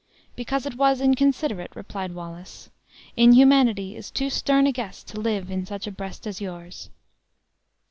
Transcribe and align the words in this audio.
"Because 0.35 0.65
it 0.65 0.77
was 0.77 0.99
inconsiderate," 0.99 1.75
replied 1.75 2.15
Wallace. 2.15 2.71
"Inhumanity 3.15 3.95
is 3.95 4.09
too 4.09 4.31
stern 4.31 4.65
a 4.65 4.71
guest 4.71 5.07
to 5.09 5.19
live 5.21 5.51
in 5.51 5.63
such 5.63 5.85
a 5.85 5.91
breast 5.91 6.25
as 6.25 6.41
yours." 6.41 6.89